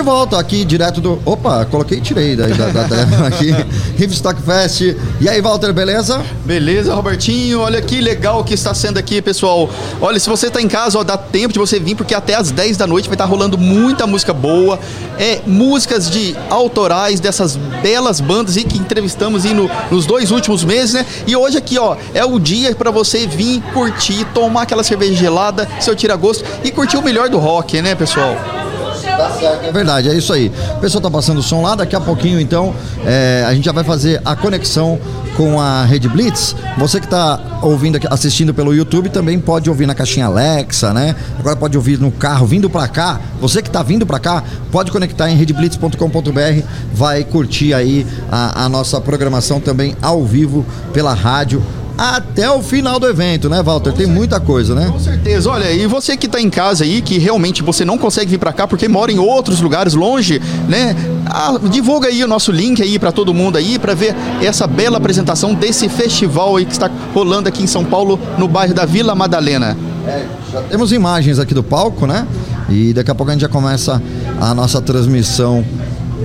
[0.00, 1.20] de volta aqui, direto do.
[1.26, 3.54] Opa, coloquei e tirei da, da, da aqui.
[3.98, 4.96] Hipstock Fest.
[5.20, 6.24] E aí, Walter, beleza?
[6.46, 7.60] Beleza, Robertinho.
[7.60, 9.68] Olha que legal que está sendo aqui, pessoal.
[10.00, 12.50] Olha, se você está em casa, ó, dá tempo de você vir, porque até às
[12.50, 14.80] 10 da noite vai estar rolando muita música boa.
[15.18, 20.64] É, músicas de autorais dessas belas bandas e que entrevistamos aí no, nos dois últimos
[20.64, 21.04] meses, né?
[21.26, 25.68] E hoje aqui, ó, é o dia para você vir curtir, tomar aquela cerveja gelada,
[25.78, 28.34] seu tira-gosto e curtir o melhor do rock, né, pessoal?
[29.20, 30.50] Tá certo, é verdade, é isso aí.
[30.76, 32.74] O pessoal tá passando o som lá, daqui a pouquinho então
[33.04, 34.98] é, a gente já vai fazer a conexão
[35.36, 36.56] com a Rede Blitz.
[36.78, 41.14] Você que está ouvindo, assistindo pelo YouTube também pode ouvir na caixinha Alexa, né?
[41.38, 43.20] Agora pode ouvir no carro vindo para cá.
[43.40, 48.68] Você que está vindo para cá pode conectar em redblitz.com.br, vai curtir aí a, a
[48.68, 51.62] nossa programação também ao vivo pela rádio
[52.00, 53.92] até o final do evento, né, Walter?
[53.92, 54.88] Tem muita coisa, né?
[54.90, 55.50] Com certeza.
[55.50, 58.54] Olha, e você que está em casa aí, que realmente você não consegue vir para
[58.54, 60.96] cá porque mora em outros lugares longe, né?
[61.26, 64.96] Ah, divulga aí o nosso link aí para todo mundo aí para ver essa bela
[64.96, 69.14] apresentação desse festival aí que está rolando aqui em São Paulo, no bairro da Vila
[69.14, 69.76] Madalena.
[70.06, 72.26] É, já temos imagens aqui do palco, né?
[72.70, 74.00] E daqui a pouco a gente já começa
[74.40, 75.62] a nossa transmissão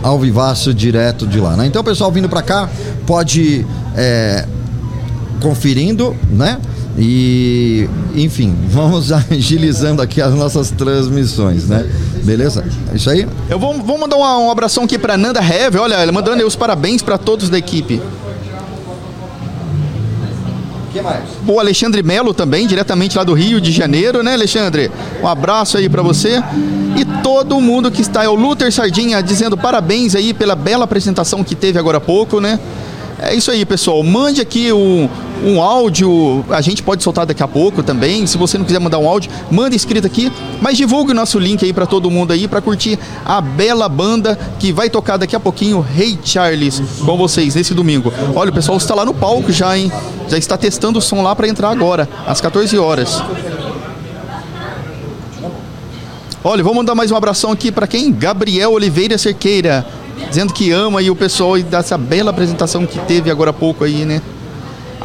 [0.02, 1.66] ao vivaço direto de lá, né?
[1.66, 2.70] Então, o pessoal vindo para cá
[3.06, 3.66] pode
[3.98, 4.46] é,
[5.42, 6.60] conferindo, né?
[6.98, 11.90] E, enfim, vamos agilizando aqui as nossas transmissões, né?
[12.24, 12.66] Beleza?
[12.92, 13.28] É isso aí?
[13.50, 16.56] Eu vou, vou mandar um, um abração aqui para Nanda Heavy, olha, ela mandando os
[16.56, 18.02] parabéns para todos da equipe.
[21.46, 24.90] O Alexandre Melo também, diretamente lá do Rio de Janeiro, né, Alexandre?
[25.22, 26.42] Um abraço aí para você.
[26.96, 31.44] E todo mundo que está, é o Luther Sardinha dizendo parabéns aí pela bela apresentação
[31.44, 32.60] que teve agora há pouco, né?
[33.26, 34.04] É isso aí, pessoal.
[34.04, 35.10] Mande aqui um,
[35.44, 38.28] um áudio, a gente pode soltar daqui a pouco também.
[38.28, 41.66] Se você não quiser mandar um áudio, manda escrito aqui, mas divulgue o nosso link
[41.66, 45.40] aí para todo mundo aí para curtir a bela banda que vai tocar daqui a
[45.40, 48.14] pouquinho, Hey Charles, com vocês nesse domingo.
[48.36, 49.92] Olha, o pessoal está lá no palco já, hein?
[50.30, 53.24] Já está testando o som lá para entrar agora, às 14 horas.
[56.44, 58.14] Olha, vou mandar mais um abração aqui para quem?
[58.14, 59.84] Gabriel Oliveira Cerqueira
[60.36, 63.86] dizendo que ama aí o pessoal e dessa bela apresentação que teve agora há pouco
[63.86, 64.22] aí, né?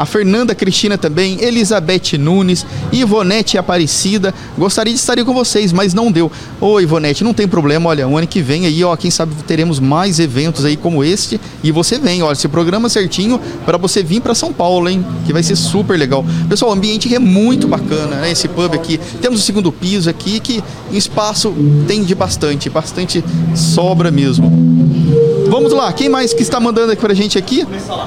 [0.00, 4.32] A Fernanda Cristina também, Elizabeth Nunes, Ivonete Aparecida.
[4.56, 6.32] Gostaria de estar com vocês, mas não deu.
[6.58, 9.78] Ô Ivonete, não tem problema, olha, o ano que vem aí, ó, quem sabe teremos
[9.78, 14.22] mais eventos aí como este e você vem, olha, se programa certinho para você vir
[14.22, 16.24] para São Paulo, hein, que vai ser super legal.
[16.48, 18.98] Pessoal, o ambiente é muito bacana, né, esse pub aqui.
[19.20, 21.54] Temos o segundo piso aqui que espaço
[21.86, 23.22] tem de bastante, bastante
[23.54, 25.29] sobra mesmo.
[25.50, 27.66] Vamos lá, quem mais que está mandando aqui pra gente aqui?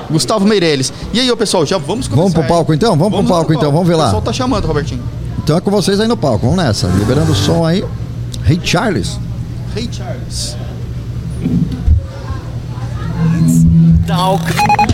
[0.10, 0.94] Gustavo Meirelles.
[1.14, 2.16] E aí, ô pessoal, já vamos começar.
[2.16, 2.96] Vamos pro palco então?
[2.96, 4.04] Vamos, vamos pro palco, então, vamos ver lá.
[4.04, 5.04] O pessoal tá chamando, Robertinho.
[5.44, 6.88] Então é com vocês aí no palco, vamos nessa.
[6.88, 7.84] Liberando o som aí.
[8.48, 9.20] Hey Charles.
[9.76, 10.56] Hey Charles.
[14.08, 14.44] Talk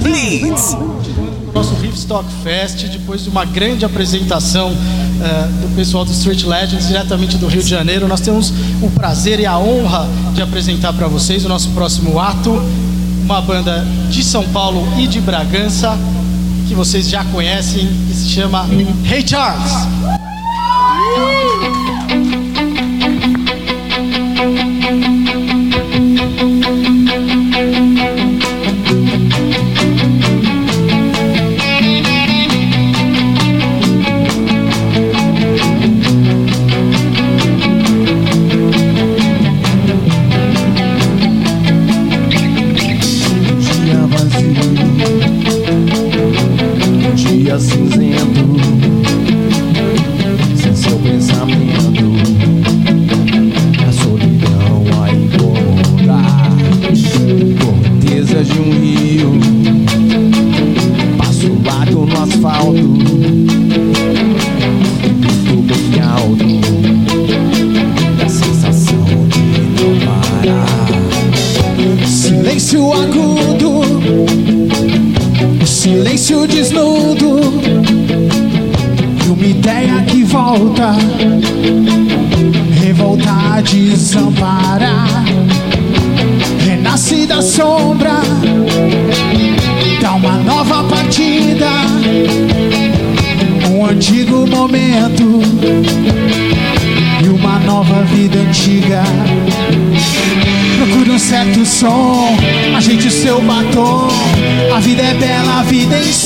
[0.02, 0.76] Blitz.
[1.54, 7.38] Nosso Riffstock Fest, depois de uma grande apresentação uh, do pessoal do Street Legends, diretamente
[7.38, 11.46] do Rio de Janeiro, nós temos o prazer e a honra de apresentar para vocês
[11.46, 12.52] o nosso próximo ato,
[13.24, 15.98] uma banda de São Paulo e de Bragança,
[16.68, 18.68] que vocês já conhecem, que se chama
[19.10, 19.72] Hey Charles.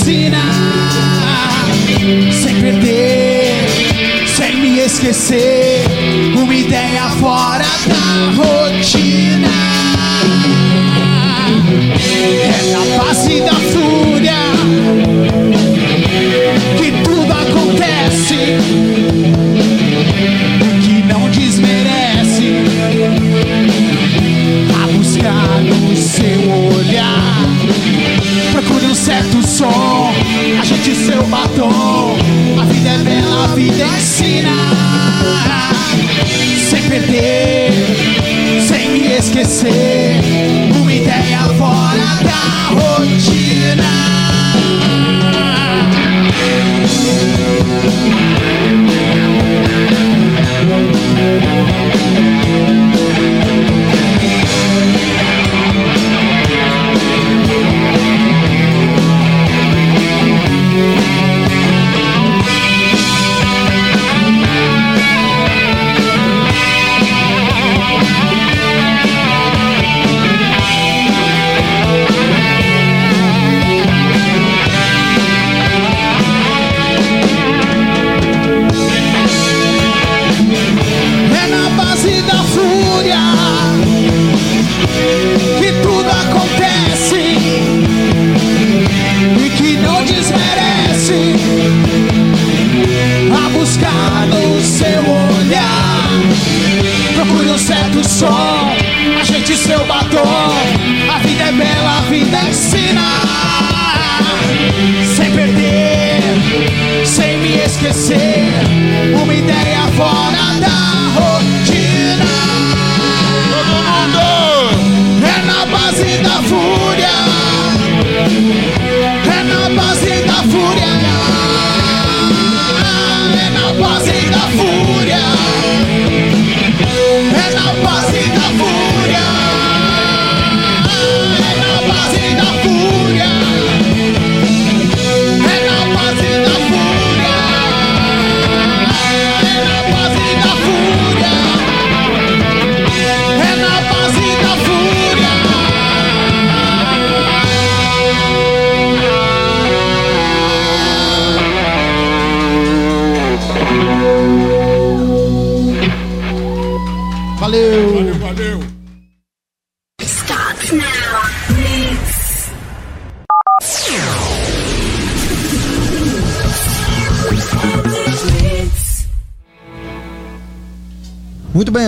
[0.04, 0.44] Ensina.
[2.32, 5.53] Sem perder, sem me esquecer.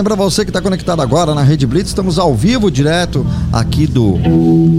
[0.06, 4.20] Para você que está conectado agora na Rede Blitz, estamos ao vivo, direto aqui do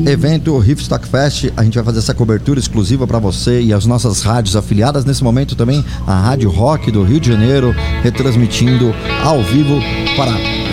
[0.10, 1.52] evento Riffstock Fest.
[1.58, 5.04] A gente vai fazer essa cobertura exclusiva para você e as nossas rádios afiliadas.
[5.04, 9.82] Nesse momento também a Rádio Rock do Rio de Janeiro, retransmitindo ao vivo
[10.16, 10.32] para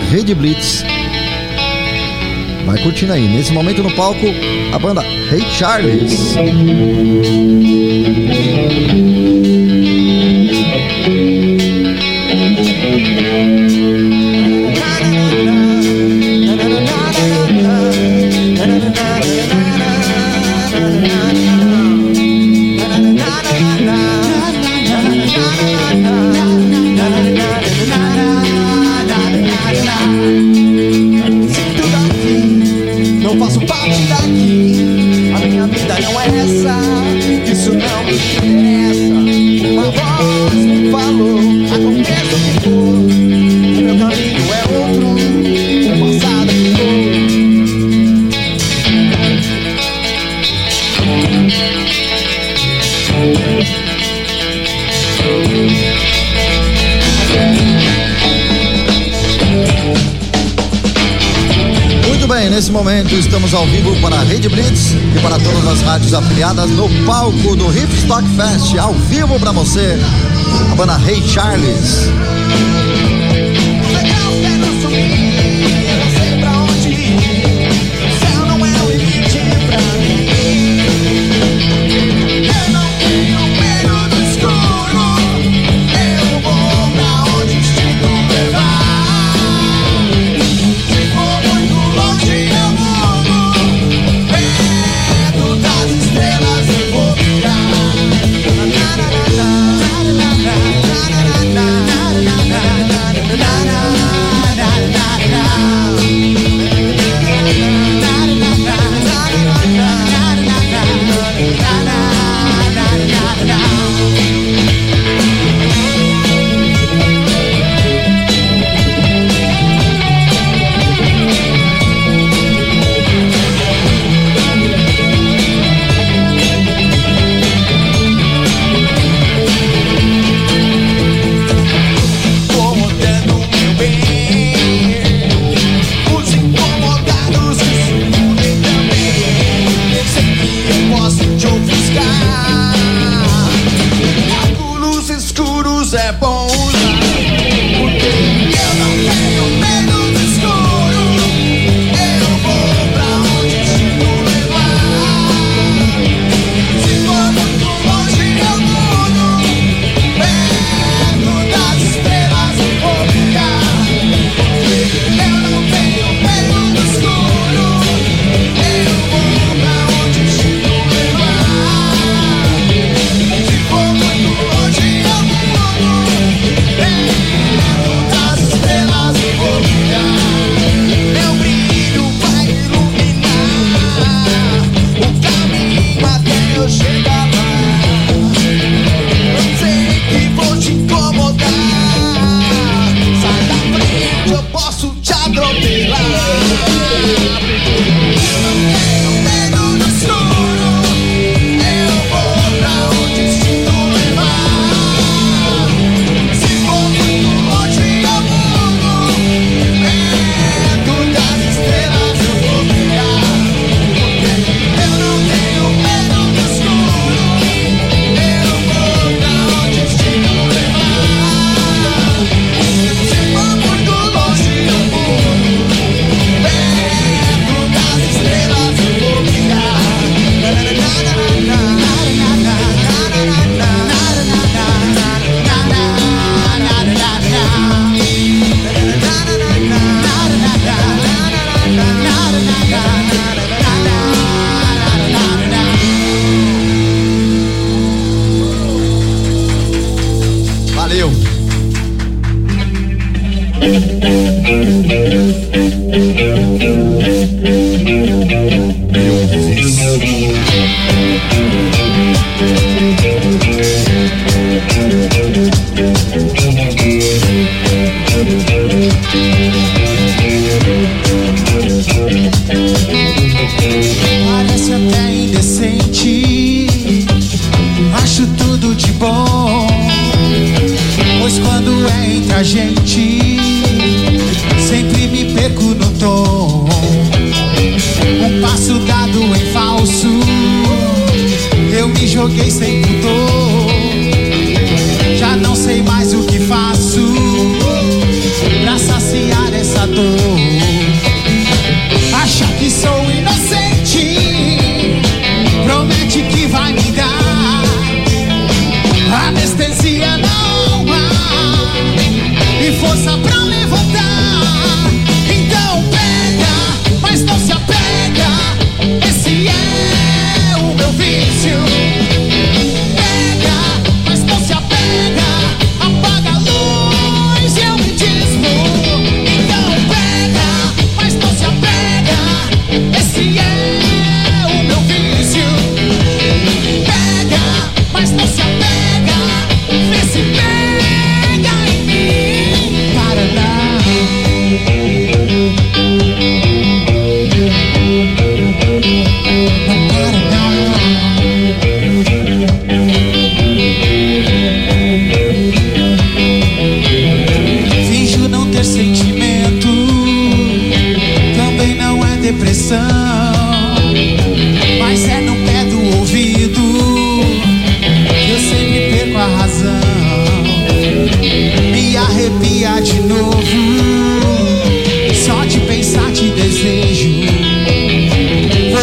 [0.09, 0.85] Rede Blitz.
[2.65, 3.27] Vai curtindo aí.
[3.27, 4.25] Nesse momento no palco,
[4.73, 6.33] a banda Hey Charles.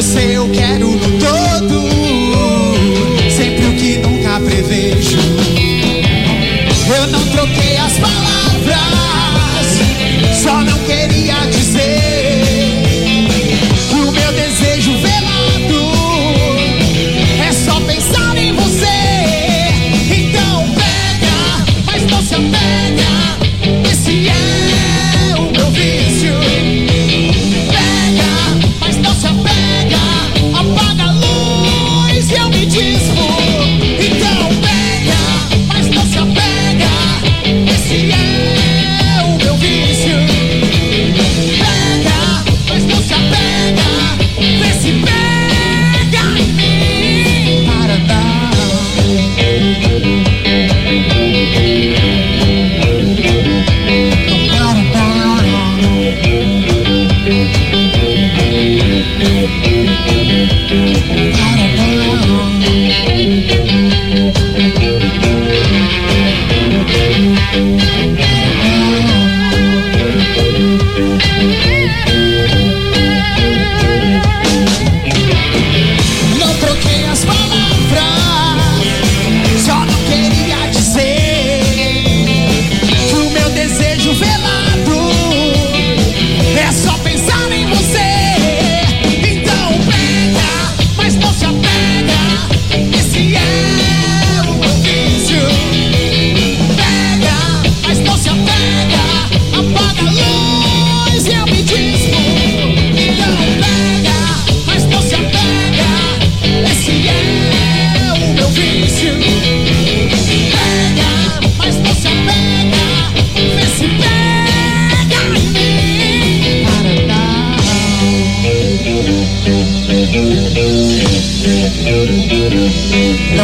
[0.02, 0.88] Você eu quero
[1.20, 1.71] todo,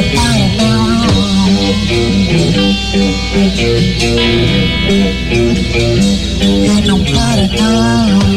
[0.00, 1.08] não.
[6.84, 6.86] Não para não.
[6.86, 8.27] Não para não.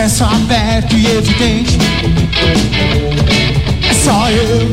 [0.00, 1.78] acesso aberto e evidente.
[3.86, 4.70] É só eu.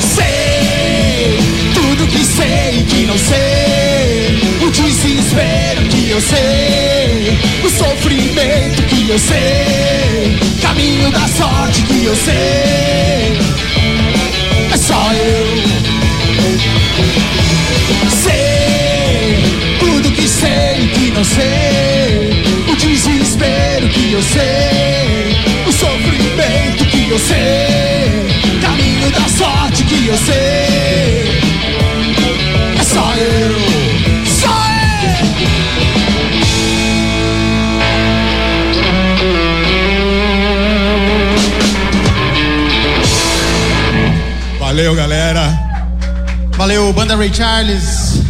[0.00, 1.38] Sei
[1.74, 4.38] tudo que sei que não sei.
[4.64, 7.36] O desespero que eu sei.
[7.64, 10.38] O sofrimento que eu sei.
[10.60, 13.38] Caminho da sorte que eu sei.
[14.72, 15.62] É só eu.
[18.22, 21.71] Sei tudo que sei que não sei
[24.12, 25.34] que eu sei,
[25.66, 28.28] o sofrimento que eu sei,
[28.60, 31.40] caminho da sorte que eu sei.
[32.78, 33.58] É só eu,
[34.26, 35.16] só eu.
[44.58, 45.58] Valeu, galera.
[46.58, 48.21] Valeu, banda Ray Charles.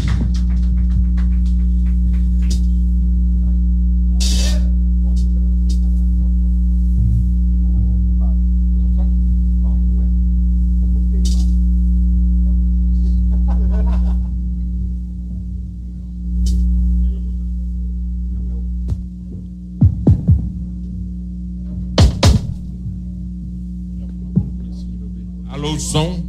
[25.83, 26.22] função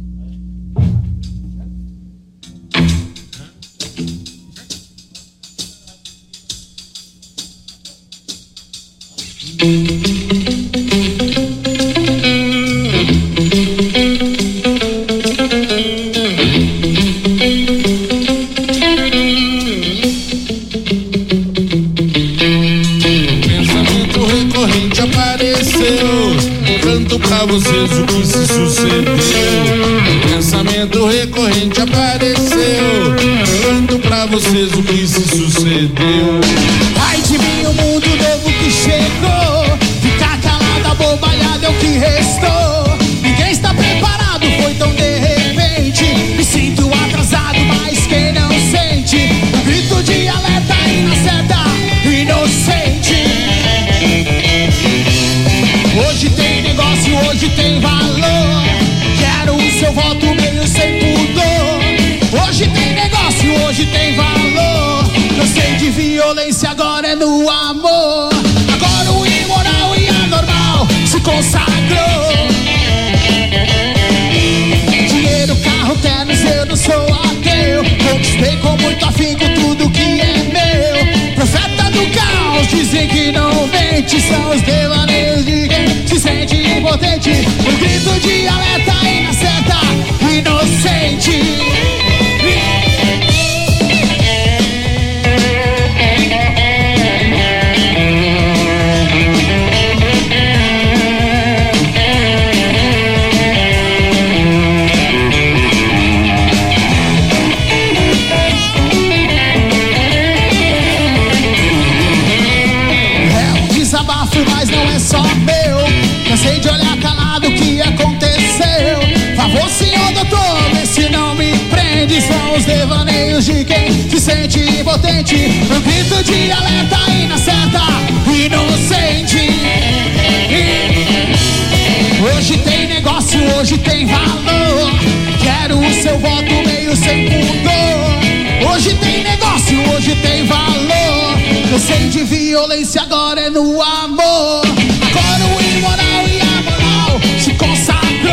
[141.74, 144.62] Eu sei de violência, agora é no amor.
[145.08, 148.30] Agora o imoral e a moral se consagrou.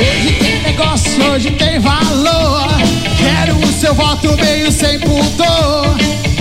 [0.00, 2.66] Hoje tem negócio, hoje tem valor.
[3.18, 5.94] Quero o seu voto meio sem pudor.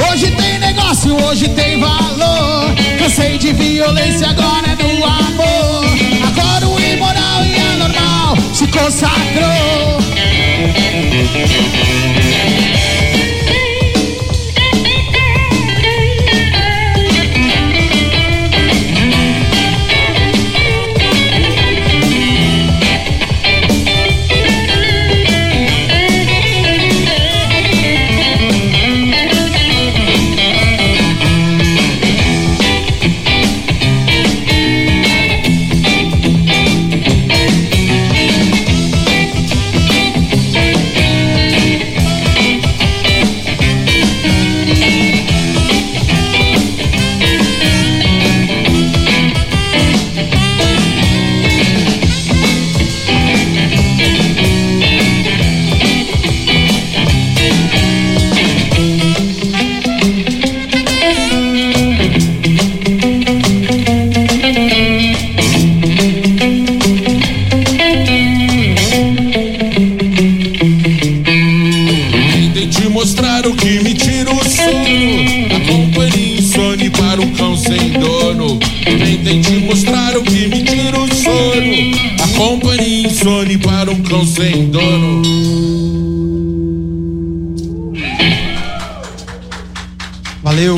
[0.10, 2.74] Hoje tem negócio, hoje tem valor.
[2.98, 5.84] Cansei de violência, agora é no amor.
[6.26, 9.96] Agora o imoral e a normal se consagrou.
[79.26, 82.24] tentei mostrar o que me tira o sono.
[82.24, 85.24] Acompanhe insone para um cão sem dono.
[90.44, 90.76] Valeu.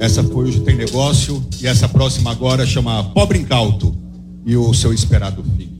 [0.00, 3.94] Essa foi Hoje Tem Negócio e essa próxima agora chama Pobre Incauto
[4.44, 5.71] e o seu esperado fim.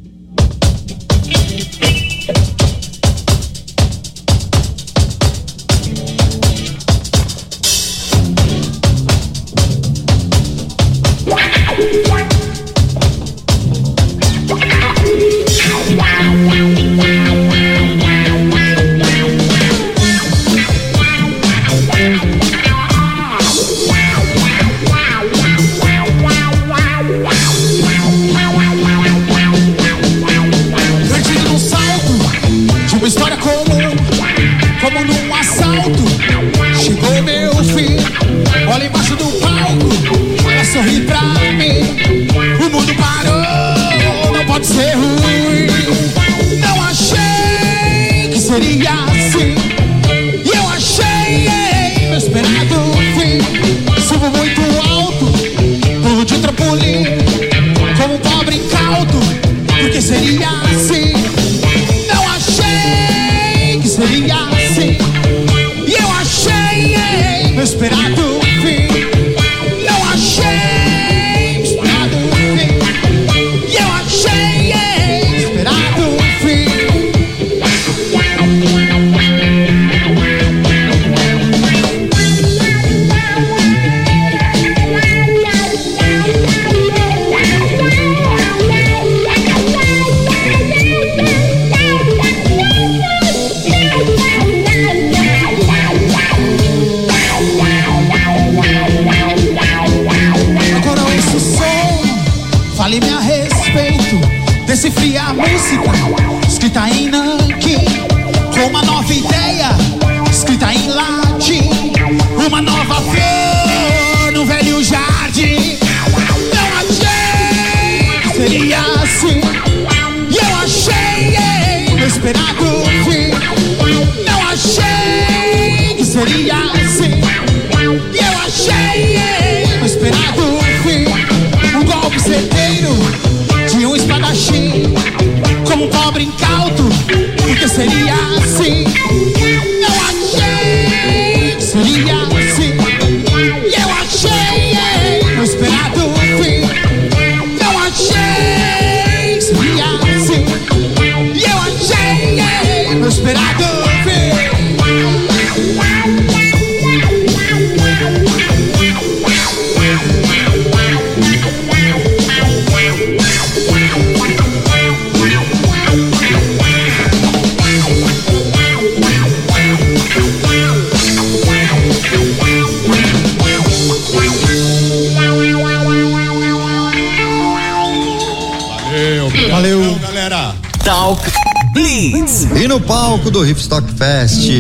[183.33, 184.51] Do Hipstock Fest,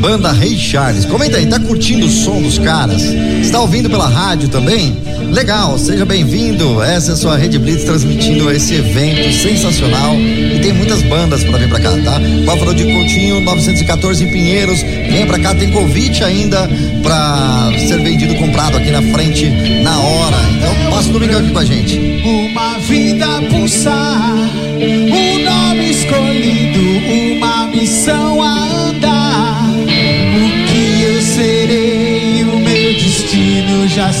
[0.00, 1.04] banda Rei Charles.
[1.04, 3.02] Comenta aí, tá curtindo o som dos caras?
[3.02, 4.96] Está ouvindo pela rádio também?
[5.30, 6.82] Legal, seja bem-vindo.
[6.82, 10.14] Essa é a sua Rede Blitz transmitindo esse evento sensacional.
[10.14, 12.18] E tem muitas bandas para vir para cá, tá?
[12.46, 14.80] Báfalo de Coutinho, 914 em Pinheiros.
[14.80, 16.68] Venha para cá, tem convite ainda
[17.02, 19.50] para ser vendido, comprado aqui na frente
[19.82, 20.36] na hora.
[20.56, 21.98] Então passa o domingo aqui com a gente.
[22.24, 24.45] Uma vida pulsar,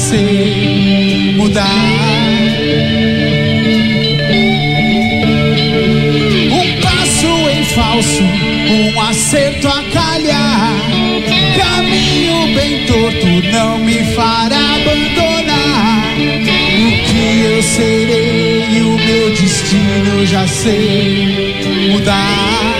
[0.08, 1.66] sei mudar.
[6.52, 10.74] Um passo em falso, um acerto a calhar.
[11.58, 16.14] Caminho bem torto não me fará abandonar.
[16.18, 22.75] O que eu serei, o meu destino já sei mudar.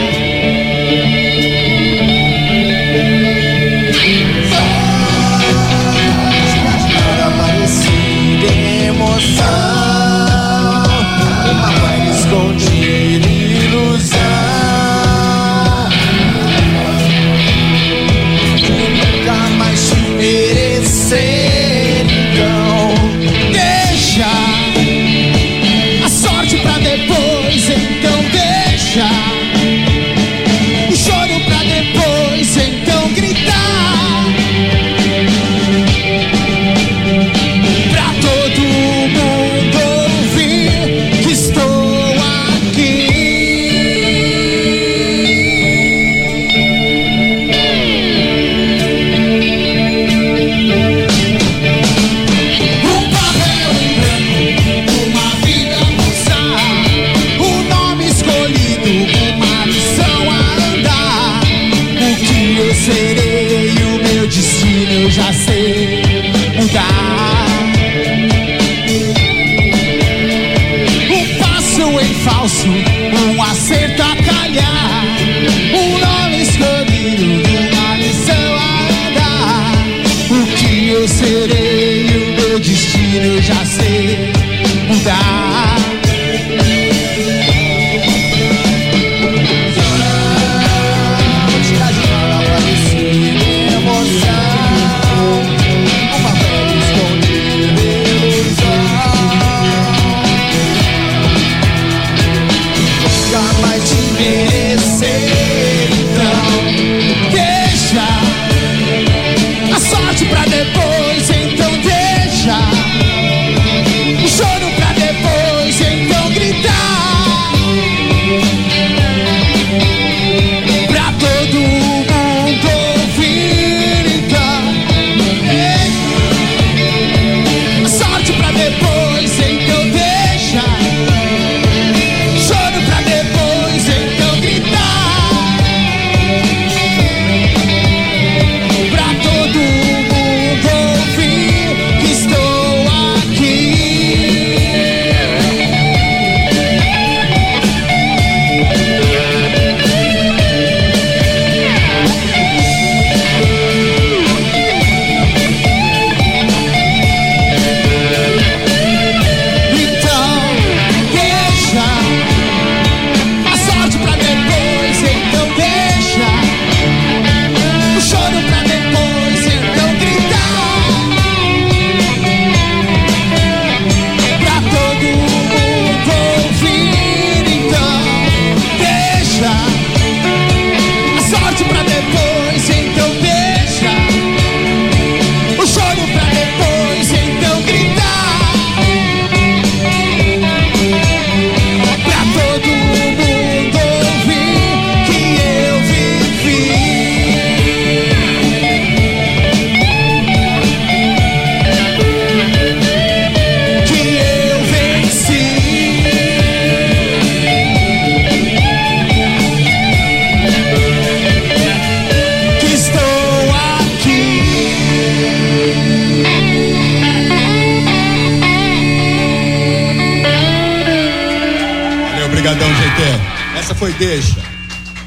[222.97, 223.59] GT.
[223.59, 224.37] Essa foi deixa.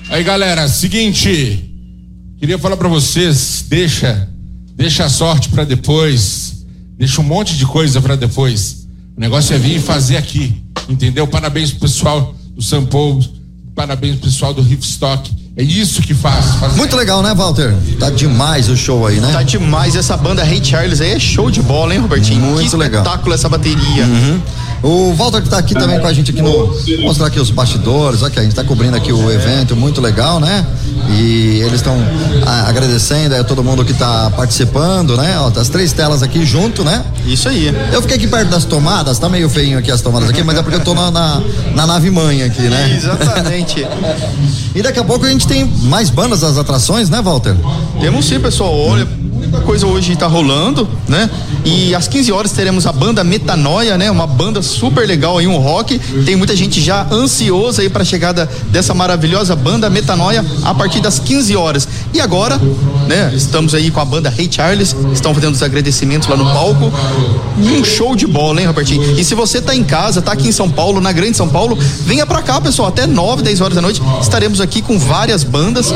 [0.10, 1.66] Aí, galera, seguinte.
[2.38, 4.28] Queria falar pra vocês, deixa,
[4.76, 6.64] deixa a sorte pra depois.
[6.98, 8.88] Deixa um monte de coisa pra depois.
[9.18, 11.28] O negócio é vir e fazer aqui, entendeu?
[11.28, 13.24] Parabéns pro pessoal do São Paulo,
[13.76, 15.30] parabéns pro pessoal do Riffstock.
[15.58, 16.56] É isso que faz.
[16.56, 17.76] faz Muito legal, né, Walter?
[18.00, 19.34] Tá demais o show aí, né?
[19.34, 22.40] Tá demais essa banda Ray Charles aí, é show de bola, hein, Robertinho?
[22.40, 23.02] Muito que legal.
[23.02, 24.06] espetáculo essa bateria.
[24.06, 24.42] Uhum.
[24.82, 26.74] O Walter que tá aqui também com a gente aqui no.
[27.02, 30.66] Mostrar aqui os bastidores, aqui, a gente tá cobrindo aqui o evento, muito legal, né?
[31.10, 31.98] E eles estão
[32.68, 35.38] agradecendo aí a todo mundo que tá participando, né?
[35.40, 37.04] Ó, as três telas aqui junto, né?
[37.26, 37.74] Isso aí.
[37.92, 40.62] Eu fiquei aqui perto das tomadas, tá meio feinho aqui as tomadas aqui, mas é
[40.62, 41.42] porque eu tô na, na,
[41.76, 42.94] na nave mãe aqui, né?
[42.96, 43.86] Exatamente.
[44.74, 47.56] e daqui a pouco a gente tem mais bandas das atrações, né, Walter?
[48.00, 48.74] Temos sim, pessoal.
[48.74, 51.30] Olha, muita coisa hoje tá rolando, né?
[51.66, 54.10] E às 15 horas teremos a banda Metanoia, né?
[54.10, 56.00] Uma banda super legal aí, um rock.
[56.26, 61.02] Tem muita gente já ansiosa aí para a chegada dessa maravilhosa banda Metanoia a partir
[61.02, 61.88] das 15 horas.
[62.14, 62.60] E agora,
[63.08, 63.32] né?
[63.36, 66.92] Estamos aí com a banda Ray Charles, estão fazendo os agradecimentos lá no palco.
[67.58, 69.20] Um show de bola, hein, Robertinho?
[69.20, 71.78] E se você tá em casa, tá aqui em São Paulo, na Grande São Paulo,
[72.06, 72.88] venha pra cá, pessoal.
[72.90, 75.94] Até 9, 10 horas da noite estaremos aqui com várias bandas.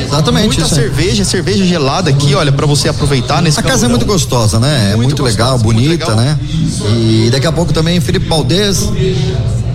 [0.00, 0.46] Exatamente.
[0.46, 3.90] Muita isso cerveja, cerveja gelada aqui, olha, para você aproveitar nesse A casa é calorão.
[3.90, 4.92] muito gostosa, né?
[4.92, 6.16] é muito gostosa, legal, muito bonita, legal.
[6.16, 6.38] né?
[6.98, 8.88] E daqui a pouco também Felipe Valdez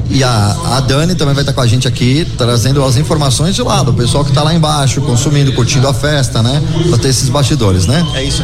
[0.10, 3.62] e a, a Dani também vai estar com a gente aqui, trazendo as informações de
[3.62, 6.62] lá, do pessoal que tá lá embaixo, consumindo, curtindo a festa, né?
[6.90, 8.06] Pra ter esses bastidores, né?
[8.14, 8.44] É isso.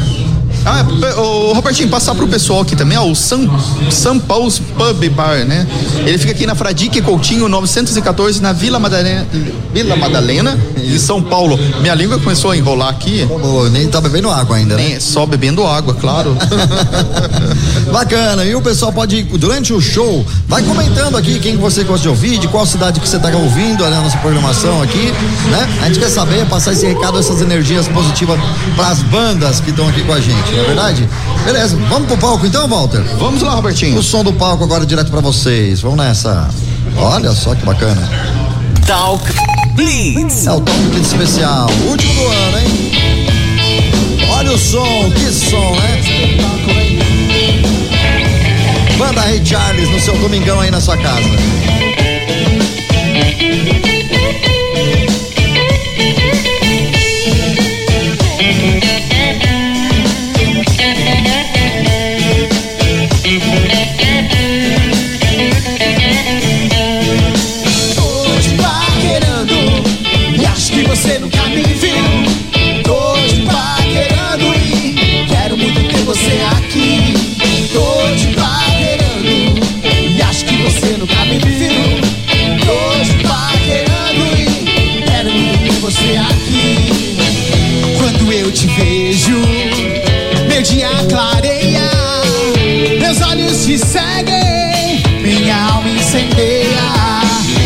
[0.69, 3.49] Ah, pe- ô, Robertinho, passar pro pessoal aqui também, ó, o São,
[3.89, 5.65] São Paulo's Pub Bar, né?
[6.05, 9.25] Ele fica aqui na Fradique Coutinho 914, na Vila Madalena,
[9.73, 11.57] Vila Madalena, em São Paulo.
[11.79, 13.25] Minha língua começou a enrolar aqui.
[13.27, 14.83] Pô, nem tá bebendo água ainda, né?
[14.89, 16.35] Nem, só bebendo água, claro.
[17.91, 22.09] Bacana, e o pessoal pode, durante o show, vai comentando aqui quem você gosta de
[22.09, 25.13] ouvir, de qual cidade que você tá ouvindo né, a nossa programação aqui,
[25.49, 25.69] né?
[25.81, 28.37] A gente quer saber, passar esse recado, essas energias positivas
[28.75, 31.09] pras bandas que estão aqui com a gente, não é verdade?
[31.45, 33.01] Beleza, vamos pro palco então, Walter?
[33.19, 33.97] Vamos lá, Robertinho.
[33.97, 36.49] O som do palco agora direto pra vocês, vamos nessa.
[36.97, 38.09] Olha só que bacana.
[38.85, 39.23] Talk
[39.75, 40.47] Blitz.
[40.47, 42.91] É o Talk Blitz especial, último do ano, hein?
[44.31, 46.01] Olha o som, que som, né?
[48.97, 51.29] Banda Ray Charles no seu domingão aí na sua casa.
[93.77, 96.77] Seguem, minha alma incendeia.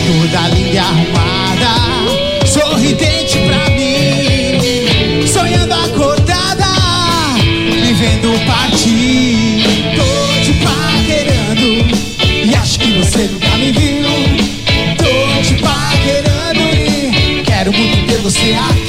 [0.08, 6.66] Toda linda e arrumada, sorridente pra mim, sonhando acordada,
[7.46, 9.64] me vendo partir.
[9.96, 11.70] Tô te paquerando
[12.46, 14.08] e acho que você nunca me viu.
[14.98, 18.81] Tô te paquerando e quero muito ter você aqui.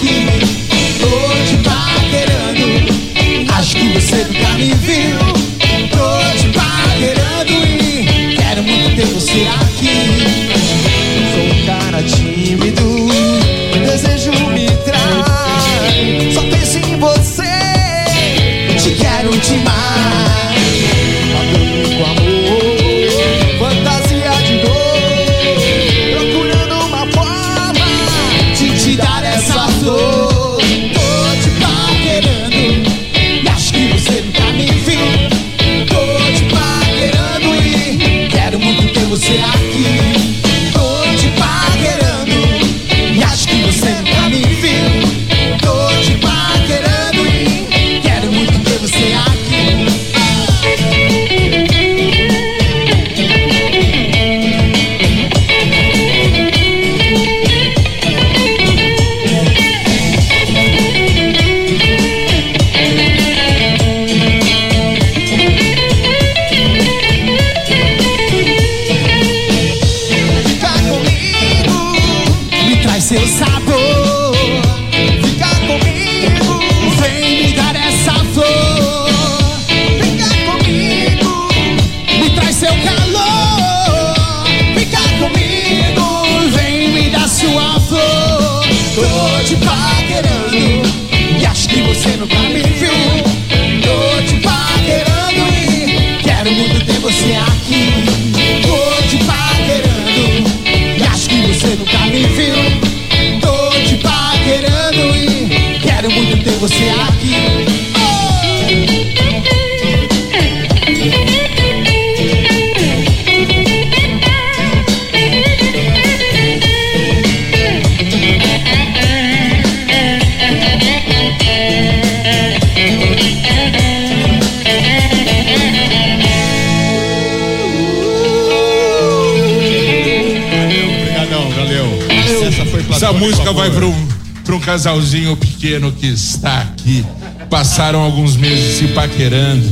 [137.92, 139.68] Passaram alguns meses se paquerando,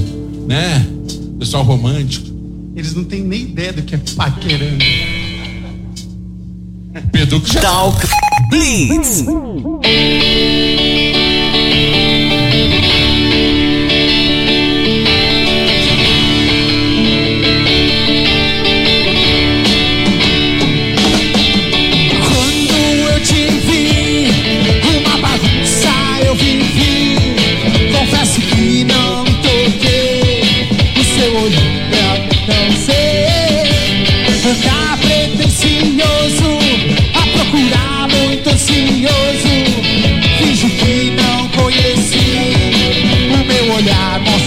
[0.46, 0.86] né?
[1.38, 2.28] Pessoal romântico.
[2.76, 4.84] Eles não têm nem ideia do que é paquerando.
[7.10, 8.06] Pedro que já Talk
[8.50, 9.24] Blitz.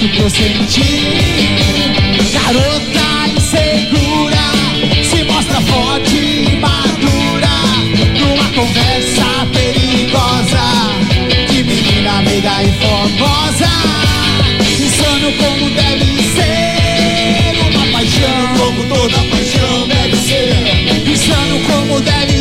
[0.04, 0.92] Olhar mostra o que eu senti.
[2.34, 4.48] Garota insegura,
[5.04, 7.54] se mostra forte e madura.
[8.20, 10.66] Numa conversa perigosa,
[11.50, 13.72] de menina meiga e formosa.
[14.80, 18.58] Insano como deve ser, uma paixão.
[18.58, 21.10] Como toda paixão deve ser.
[21.10, 22.33] Insano como deve ser,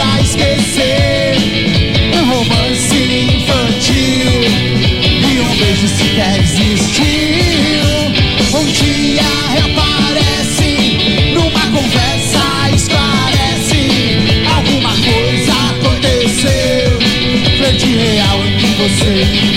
[0.00, 1.36] a esquecer.
[2.14, 4.32] Um romance infantil
[5.02, 7.06] e um beijo sequer existiu.
[8.54, 9.22] Um dia
[9.52, 13.88] reaparece numa conversa esclarece
[14.56, 16.98] alguma coisa aconteceu.
[17.58, 19.54] Flerte real em que você me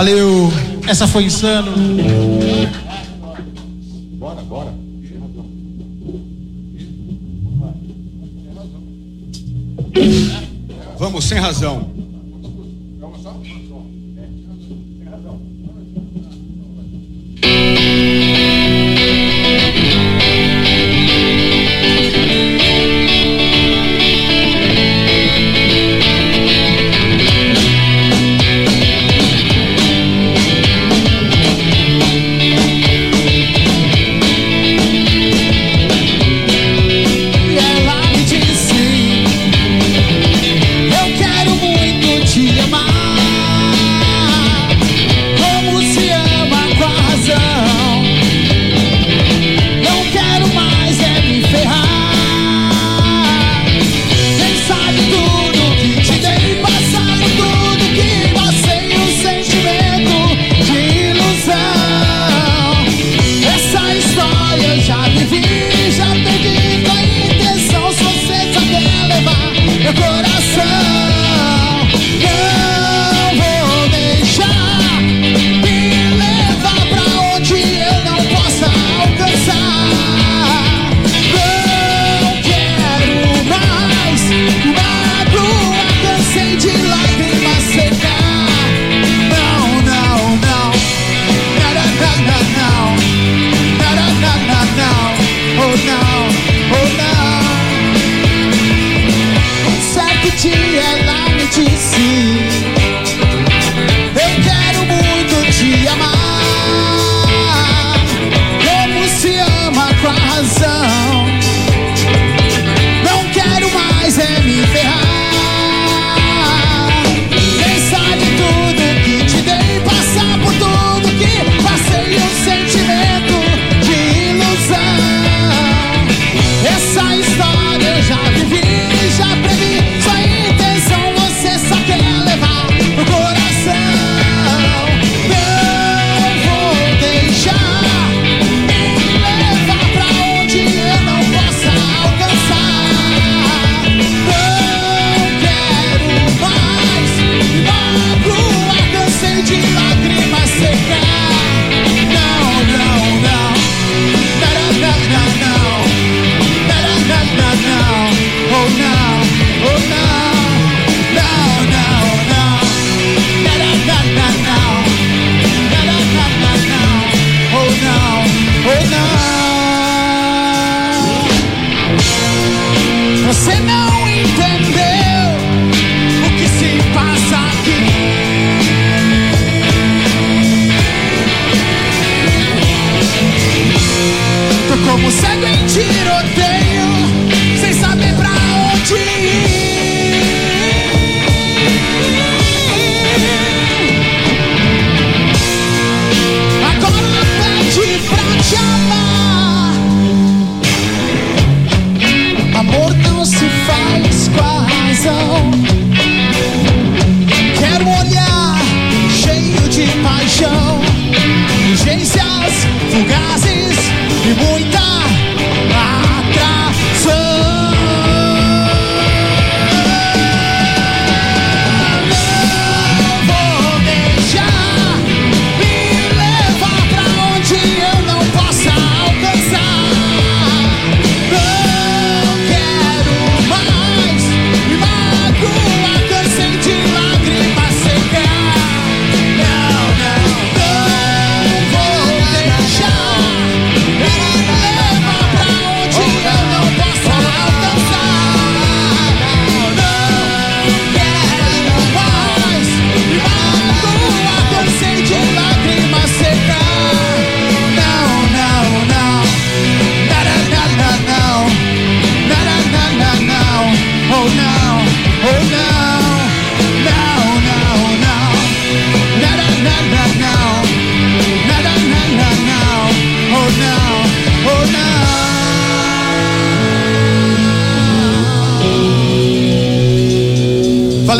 [0.00, 0.50] Valeu.
[0.88, 1.72] Essa foi insano.
[10.98, 11.89] Vamos, sem razão.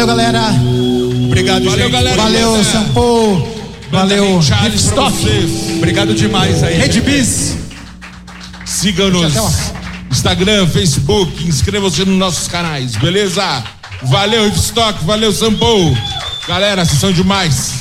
[0.07, 0.43] Galera.
[1.27, 1.93] Obrigado, Valeu, gente.
[1.93, 2.17] galera.
[2.17, 2.65] Valeu.
[2.65, 3.49] Sampo.
[3.91, 5.77] Valeu, vocês.
[5.77, 6.77] Obrigado demais aí.
[6.79, 7.05] Rede gente.
[7.05, 7.57] Bis.
[8.65, 9.35] Siga-nos.
[10.11, 13.63] Instagram, Facebook, inscreva-se nos nossos canais, beleza?
[14.03, 15.97] Valeu, Hipstock, valeu, Sampo.
[16.49, 17.81] Galera, vocês são demais.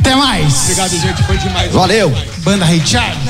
[0.00, 0.62] Até mais.
[0.62, 1.22] Obrigado, gente.
[1.24, 1.72] Foi demais.
[1.72, 2.10] Valeu.
[2.38, 3.18] Banda Rei Charles.
[3.22, 3.27] Um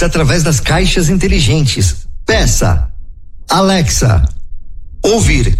[0.00, 2.06] Blitz através das caixas inteligentes.
[2.24, 2.90] Peça
[3.48, 4.24] Alexa.
[5.02, 5.59] Ouvir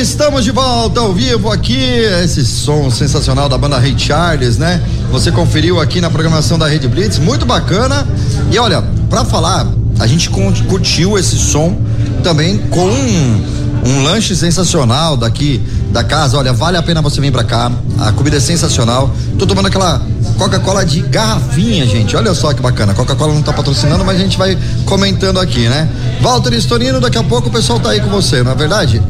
[0.00, 1.76] Estamos de volta ao vivo aqui,
[2.22, 4.80] esse som sensacional da banda Ray Charles, né?
[5.10, 8.06] Você conferiu aqui na programação da Rede Blitz, muito bacana.
[8.52, 8.80] E olha,
[9.10, 9.66] pra falar,
[9.98, 11.76] a gente curtiu esse som
[12.22, 13.44] também com um,
[13.84, 16.38] um lanche sensacional daqui da casa.
[16.38, 17.70] Olha, vale a pena você vir pra cá.
[17.98, 19.12] A comida é sensacional.
[19.36, 20.00] Tô tomando aquela
[20.38, 22.16] Coca-Cola de garrafinha, gente.
[22.16, 22.94] Olha só que bacana.
[22.94, 25.88] Coca-Cola não tá patrocinando, mas a gente vai comentando aqui, né?
[26.22, 29.02] Walter Estorino, daqui a pouco o pessoal tá aí com você, não é verdade?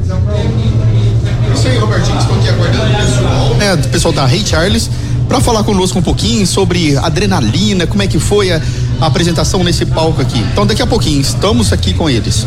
[1.55, 3.57] Isso aí, Robertinho, estou aqui aguardando o pessoal.
[3.61, 4.91] É, o pessoal da Rei Charles,
[5.29, 8.61] para falar conosco um pouquinho sobre adrenalina, como é que foi a,
[9.01, 10.39] a apresentação nesse palco aqui.
[10.53, 12.47] Então, daqui a pouquinho, estamos aqui com eles.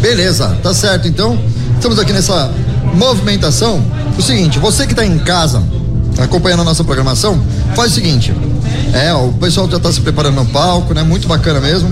[0.00, 1.08] Beleza, tá certo.
[1.08, 1.38] Então,
[1.74, 2.50] estamos aqui nessa
[2.94, 3.82] movimentação.
[4.18, 5.62] O seguinte, você que tá em casa
[6.18, 7.40] acompanhando a nossa programação,
[7.74, 8.34] faz o seguinte.
[8.92, 11.02] É, ó, o pessoal já tá se preparando no palco, né?
[11.02, 11.90] Muito bacana mesmo.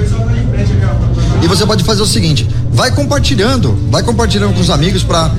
[1.43, 5.31] E você pode fazer o seguinte: vai compartilhando, vai compartilhando com os amigos para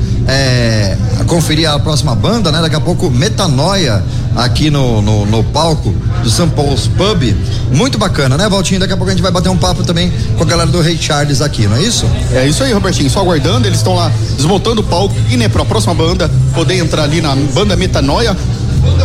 [1.30, 2.60] conferir a próxima banda, né?
[2.60, 4.04] Daqui a pouco Metanoia
[4.36, 7.36] aqui no, no, no palco do São Paulo's Pub.
[7.72, 8.80] Muito bacana, né, Valtinho?
[8.80, 10.98] Daqui a pouco a gente vai bater um papo também com a galera do Rei
[10.98, 12.06] Charles aqui, não é isso?
[12.34, 13.10] É isso aí, Robertinho.
[13.10, 16.78] Só aguardando, eles estão lá desmontando o palco e né, para a próxima banda poder
[16.78, 18.36] entrar ali na banda Metanoia.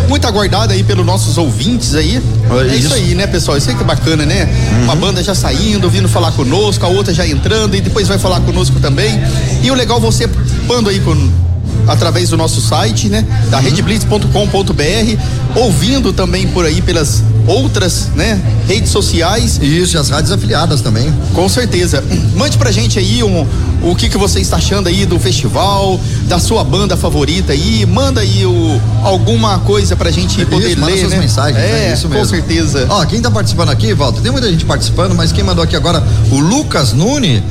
[0.09, 2.23] Muito aguardada aí pelos nossos ouvintes aí.
[2.71, 3.57] É isso, aí, né, pessoal?
[3.57, 4.49] Isso aí que é bacana, né?
[4.85, 8.41] Uma banda já saindo, vindo falar conosco, a outra já entrando e depois vai falar
[8.41, 9.21] conosco também.
[9.63, 10.29] E o legal você
[10.67, 11.15] pando aí com
[11.87, 13.27] através do nosso site, né?
[13.51, 19.59] Da redblitz.com.br, ouvindo também por aí pelas outras, né, redes sociais.
[19.63, 21.13] Isso, e as rádios afiliadas também.
[21.33, 22.03] Com certeza.
[22.35, 23.47] Mande pra gente aí um,
[23.83, 28.21] o que que você está achando aí do festival, da sua banda favorita aí, manda
[28.21, 31.19] aí o, alguma coisa pra gente poder Isso, manda ler, suas né?
[31.19, 32.25] mensagens, é, é isso mesmo.
[32.25, 32.87] com certeza.
[32.89, 36.03] Ó, quem tá participando aqui, Walter, tem muita gente participando, mas quem mandou aqui agora,
[36.31, 37.43] o Lucas Nune,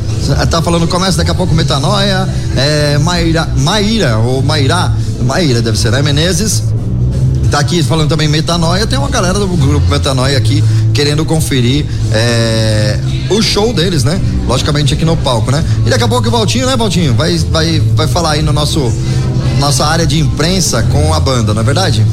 [0.50, 4.92] tá falando, começa daqui a pouco Metanoia, é, Maíra, Maíra, ou Mairá,
[5.22, 6.64] Maíra deve ser, né, Menezes,
[7.54, 13.00] tá aqui falando também Metanoia, tem uma galera do grupo Metanoia aqui querendo conferir é,
[13.30, 14.20] o show deles, né?
[14.48, 15.64] Logicamente aqui no palco, né?
[15.86, 17.14] E daqui a pouco o Valtinho, né, Valtinho?
[17.14, 18.92] Vai, vai, vai falar aí no nosso
[19.60, 22.04] nossa área de imprensa com a banda, não é verdade?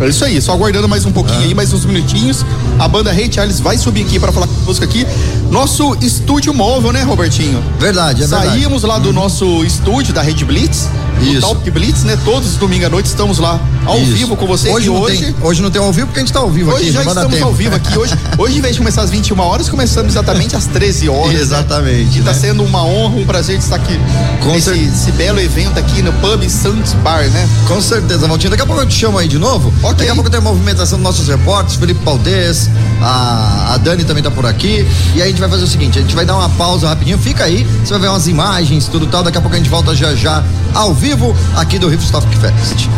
[0.00, 2.42] É isso aí, só aguardando mais um pouquinho aí, mais uns minutinhos.
[2.78, 5.06] A banda Rei Charles vai subir aqui para falar conosco aqui.
[5.50, 7.62] Nosso estúdio móvel, né, Robertinho?
[7.78, 8.48] Verdade, é verdade.
[8.48, 10.88] Saímos lá do nosso estúdio da Rede Blitz,
[11.22, 11.40] Isso.
[11.40, 12.18] do Talk Blitz, né?
[12.24, 14.12] Todos os domingos à noite estamos lá ao Isso.
[14.12, 14.74] vivo com vocês.
[14.74, 16.70] Hoje não, hoje tem, hoje não tem ao vivo porque a gente tá ao vivo
[16.70, 16.92] Hoje aqui.
[16.92, 17.46] já vai dar estamos tempo.
[17.48, 17.98] ao vivo aqui.
[17.98, 21.32] Hoje, hoje, em vez de começar às 21 horas, começamos exatamente às 13 horas.
[21.34, 21.40] né?
[21.40, 22.38] Exatamente, E está né?
[22.38, 23.98] sendo uma honra, um prazer de estar aqui
[24.42, 27.48] Com nesse cer- esse belo evento aqui no Pub Santos Bar, né?
[27.68, 28.50] Com certeza, Valtinho.
[28.50, 29.72] Daqui a pouco eu te chamo aí de novo.
[29.96, 32.68] Daqui a pouco tem a movimentação dos nossos repórteres, Felipe Paldez,
[33.02, 34.86] a, a Dani também tá por aqui.
[35.14, 37.18] E aí a gente vai fazer o seguinte: a gente vai dar uma pausa rapidinho.
[37.18, 39.22] Fica aí, você vai ver umas imagens, tudo tal.
[39.22, 40.42] Daqui a pouco a gente volta já já
[40.74, 41.09] ao vivo
[41.56, 42.88] aqui do Riffstock Fest.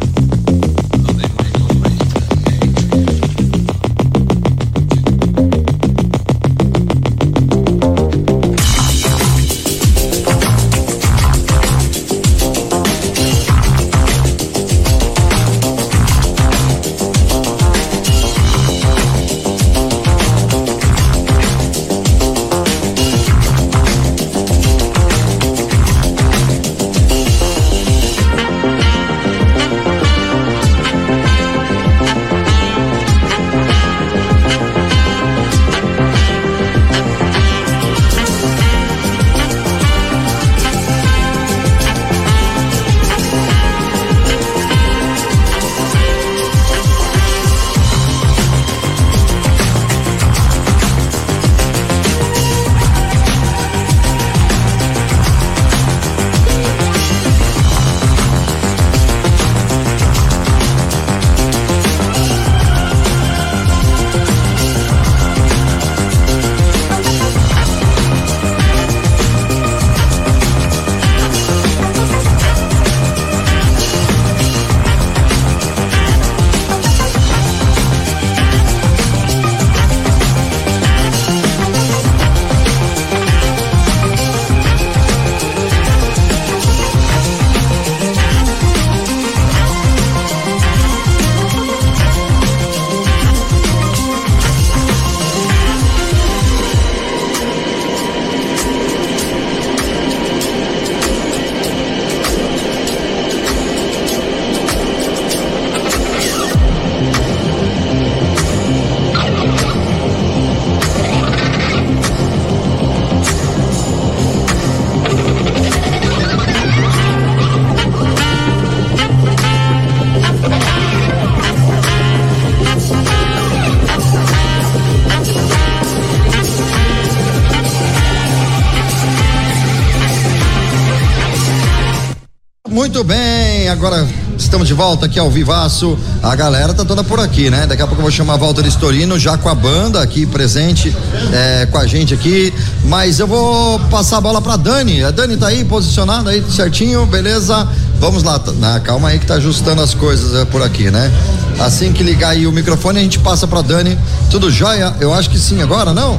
[134.55, 135.99] estamos de volta aqui ao Vivaço.
[136.23, 137.67] A galera tá toda por aqui, né?
[137.67, 140.95] Daqui a pouco eu vou chamar Walter Storino já com a banda aqui presente
[141.33, 142.55] é, com a gente aqui.
[142.85, 145.03] Mas eu vou passar a bola pra Dani.
[145.03, 147.67] A Dani tá aí posicionada aí certinho, beleza?
[147.99, 151.11] Vamos lá, tá- na, calma aí que tá ajustando as coisas é, por aqui, né?
[151.59, 153.99] Assim que ligar aí o microfone, a gente passa pra Dani.
[154.35, 154.93] Tudo jóia?
[154.99, 156.19] Eu acho que sim, agora não?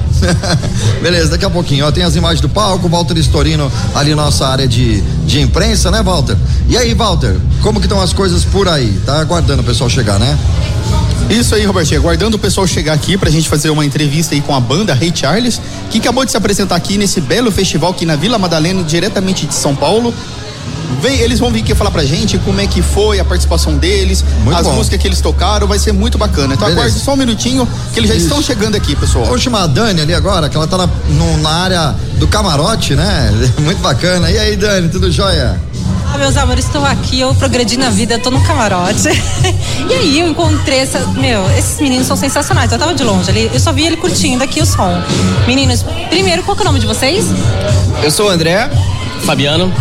[1.03, 1.85] Beleza, daqui a pouquinho.
[1.85, 6.01] Ó, tem as imagens do palco, Walter Storino ali nossa área de, de imprensa, né,
[6.01, 6.37] Walter?
[6.69, 9.01] E aí, Walter, como que estão as coisas por aí?
[9.05, 10.39] Tá aguardando o pessoal chegar, né?
[11.29, 11.99] Isso aí, Robertinho.
[11.99, 15.11] Aguardando o pessoal chegar aqui pra gente fazer uma entrevista aí com a banda Ray
[15.13, 15.59] Charles,
[15.91, 19.53] que acabou de se apresentar aqui nesse belo festival aqui na Vila Madalena, diretamente de
[19.53, 20.13] São Paulo.
[21.01, 24.23] Vem, eles vão vir aqui falar pra gente como é que foi a participação deles,
[24.43, 24.73] Muito as bom.
[24.73, 26.53] músicas que eles tocaram, vai ser muito bacana.
[26.53, 26.81] Então Beleza.
[26.87, 28.25] aguarde só um minutinho que eles já Isso.
[28.27, 29.25] estão chegando aqui, pessoal.
[29.25, 32.95] Vou chamar a Dani ali agora, que ela tá na, no- na área do camarote,
[32.95, 33.31] né?
[33.59, 34.31] Muito bacana.
[34.31, 35.59] E aí, Dani, tudo jóia?
[36.13, 39.09] Ah, meus amores, estou aqui, eu progredi na vida, tô no camarote.
[39.89, 40.99] e aí eu encontrei essa.
[41.17, 42.71] Meu, esses meninos são sensacionais.
[42.71, 45.01] Eu tava de longe ali, eu só vi ele curtindo aqui o som.
[45.45, 47.25] Meninos, primeiro, qual que é o nome de vocês?
[48.01, 48.69] Eu sou o André.
[49.25, 49.73] Fabiano.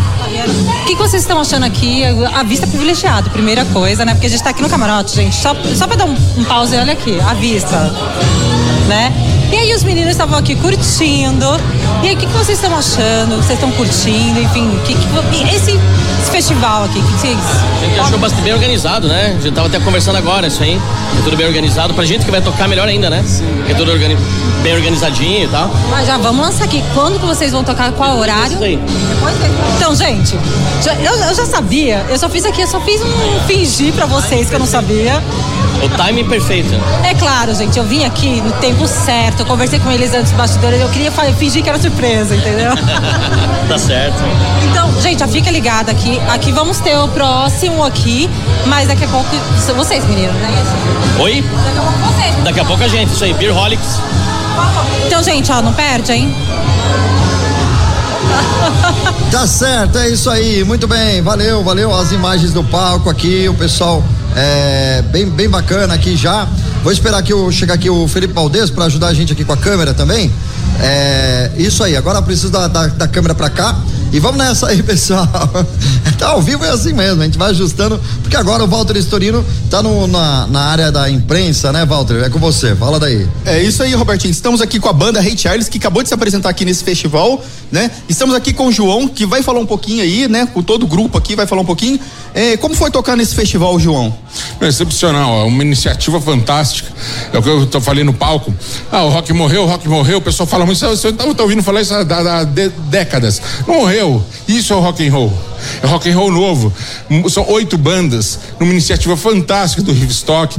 [0.50, 2.02] O que, que vocês estão achando aqui?
[2.04, 4.12] A vista privilegiada, primeira coisa, né?
[4.14, 5.34] Porque a gente tá aqui no camarote, gente.
[5.36, 7.90] Só, só pra dar um, um pause, olha aqui, a vista.
[8.88, 9.12] Né?
[9.52, 11.46] E aí os meninos estavam aqui curtindo.
[12.02, 13.36] E aí, o que, que vocês estão achando?
[13.36, 14.40] Vocês estão curtindo?
[14.40, 15.70] Enfim, que, que esse,
[16.20, 17.38] esse festival aqui, o que, que vocês.
[17.82, 19.36] A gente achou bastante bem organizado, né?
[19.38, 20.74] A gente tava até conversando agora isso aí.
[21.18, 21.94] É tudo bem organizado.
[21.94, 23.24] Pra gente que vai tocar melhor ainda, né?
[23.68, 24.18] É tudo organi-
[24.62, 25.70] bem organizadinho e tal.
[25.90, 26.82] Mas já vamos lançar aqui.
[26.92, 27.92] Quando que vocês vão tocar?
[27.92, 28.56] Qual horário?
[28.58, 29.54] Depois dele.
[29.76, 30.36] Então, gente,
[30.82, 32.04] já- eu, eu já sabia.
[32.08, 35.22] Eu só fiz aqui, eu só fiz um fingir pra vocês que eu não sabia.
[35.84, 36.74] O timing perfeito.
[37.02, 40.38] É claro, gente, eu vim aqui no tempo certo, eu conversei com eles antes dos
[40.38, 42.72] bastidores, eu queria fingir que era surpresa, entendeu?
[43.68, 44.16] tá certo.
[44.70, 46.18] Então, gente, já fica ligada aqui.
[46.28, 48.30] Aqui vamos ter o próximo aqui,
[48.64, 49.28] mas daqui a pouco
[49.58, 50.48] são vocês, meninos, né?
[51.18, 51.42] Oi?
[51.42, 52.44] Daqui a pouco vocês.
[52.44, 54.00] Daqui a pouco a gente, isso aí, Beerholics.
[55.06, 56.34] Então, gente, ó, não perde, hein?
[59.30, 60.64] Tá certo, é isso aí.
[60.64, 61.94] Muito bem, valeu, valeu.
[61.94, 64.02] As imagens do palco aqui, o pessoal
[64.36, 66.48] é bem, bem bacana aqui já.
[66.82, 69.52] Vou esperar que eu chegar aqui o Felipe Valdez para ajudar a gente aqui com
[69.52, 70.30] a câmera também.
[70.80, 73.76] É, isso aí, agora preciso da, da, da câmera para cá.
[74.14, 75.26] E vamos nessa aí, pessoal.
[76.16, 79.44] tá ao vivo é assim mesmo, a gente vai ajustando, porque agora o Walter Estorino
[79.68, 82.22] tá no, na, na área da imprensa, né, Walter?
[82.22, 83.26] É com você, fala daí.
[83.44, 84.30] É isso aí, Robertinho.
[84.30, 87.42] Estamos aqui com a banda Ray Charles, que acabou de se apresentar aqui nesse festival,
[87.72, 87.90] né?
[88.08, 90.46] Estamos aqui com o João, que vai falar um pouquinho aí, né?
[90.46, 91.98] Com todo o grupo aqui, vai falar um pouquinho.
[92.32, 94.14] É, como foi tocar nesse festival, João?
[94.60, 96.88] É excepcional, é uma iniciativa fantástica.
[97.32, 98.54] É o que eu tô falei no palco.
[98.92, 100.18] Ah, o rock morreu, o rock morreu.
[100.18, 103.42] O pessoal fala muito, você tá, tá ouvindo falar isso há, há- há décadas.
[103.66, 104.03] Não morreu.
[104.46, 105.32] Isso é o rock and roll.
[105.82, 106.72] É rock and roll novo.
[107.30, 110.56] São oito bandas, numa iniciativa fantástica do Rivestock,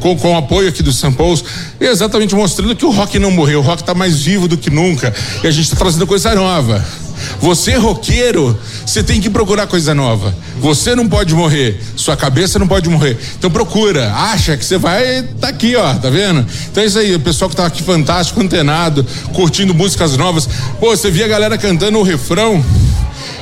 [0.00, 1.44] com, com o apoio aqui do Samples,
[1.80, 5.14] exatamente mostrando que o rock não morreu, o rock está mais vivo do que nunca.
[5.42, 6.84] E a gente está trazendo coisa nova.
[7.40, 10.34] Você, roqueiro, você tem que procurar coisa nova.
[10.60, 13.18] Você não pode morrer, sua cabeça não pode morrer.
[13.38, 16.44] Então procura, acha que você vai, tá aqui, ó, tá vendo?
[16.70, 20.48] Então é isso aí, o pessoal que tá aqui fantástico, antenado, curtindo músicas novas.
[20.80, 22.64] Pô, você via a galera cantando o refrão.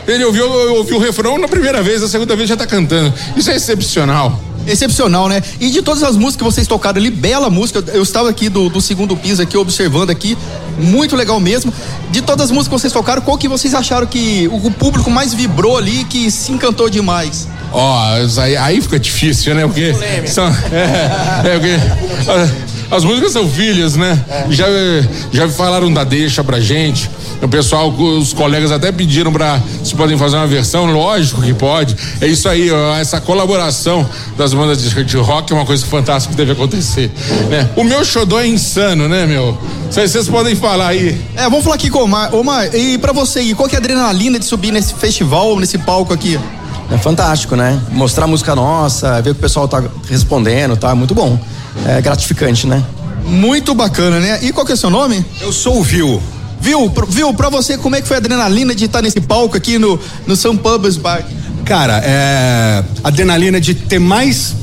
[0.07, 3.13] Ele ouviu, ouviu o refrão na primeira vez, na segunda vez já tá cantando.
[3.37, 4.39] Isso é excepcional.
[4.67, 5.43] Excepcional, né?
[5.61, 7.83] E de todas as músicas que vocês tocaram ali, bela música.
[7.93, 10.37] Eu estava aqui do, do segundo piso aqui, observando aqui.
[10.79, 11.73] Muito legal mesmo.
[12.11, 15.11] De todas as músicas que vocês tocaram, qual que vocês acharam que o, o público
[15.11, 17.49] mais vibrou ali, que se encantou demais?
[17.73, 19.67] Ó, isso aí, aí fica difícil, né?
[19.67, 19.93] Porque
[20.27, 22.55] são, é, é, porque,
[22.91, 24.19] as músicas são filhas, né?
[24.51, 24.67] Já,
[25.33, 27.11] já falaram da deixa pra gente.
[27.43, 31.97] O pessoal, os colegas até pediram pra se podem fazer uma versão, lógico que pode.
[32.21, 36.37] É isso aí, ó, essa colaboração das bandas de, rock é uma coisa fantástica que
[36.37, 37.11] deve acontecer,
[37.51, 37.69] né?
[37.77, 39.59] O meu xodó é insano, né, meu?
[39.91, 41.21] Vocês vocês podem falar aí.
[41.37, 42.35] É, vamos falar aqui com o Omar.
[42.35, 45.79] Omar, e pra você aí, qual que é a adrenalina de subir nesse festival, nesse
[45.79, 46.39] palco aqui?
[46.91, 47.81] É fantástico, né?
[47.91, 50.95] Mostrar a música nossa, ver que o pessoal tá respondendo, tá?
[50.95, 51.39] Muito bom.
[51.87, 52.83] É gratificante, né?
[53.25, 54.39] Muito bacana, né?
[54.43, 55.25] E qual que é o seu nome?
[55.41, 56.23] Eu sou o Vil.
[56.65, 59.79] Viu, viu, pra você, como é que foi a adrenalina de estar nesse palco aqui
[59.79, 61.23] no, no São Pubs Bar?
[61.63, 62.83] Cara, é.
[63.05, 64.55] Adrenalina de ter mais,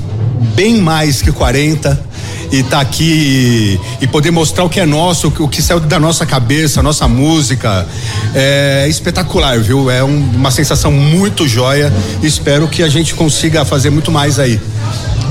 [0.55, 2.09] bem mais que 40
[2.51, 5.61] e tá aqui e, e poder mostrar o que é nosso, o que- o que
[5.61, 7.85] saiu da nossa cabeça, a nossa música.
[8.33, 9.87] É espetacular, viu?
[9.91, 11.93] É um- uma sensação muito joia.
[12.23, 14.59] Espero que a gente consiga fazer muito mais aí.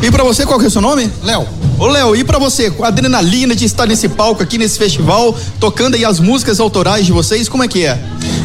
[0.01, 1.11] E pra você, qual que é o seu nome?
[1.25, 1.47] Léo.
[1.81, 5.35] Ô, Léo, e pra você, com a adrenalina de estar nesse palco aqui, nesse festival,
[5.59, 7.99] tocando aí as músicas autorais de vocês, como é que é?